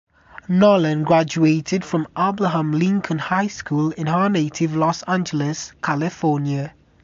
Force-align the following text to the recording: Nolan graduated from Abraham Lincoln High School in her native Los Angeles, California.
Nolan 0.49 1.03
graduated 1.03 1.85
from 1.85 2.07
Abraham 2.17 2.71
Lincoln 2.71 3.19
High 3.19 3.45
School 3.45 3.91
in 3.91 4.07
her 4.07 4.29
native 4.29 4.75
Los 4.75 5.03
Angeles, 5.03 5.73
California. 5.83 6.73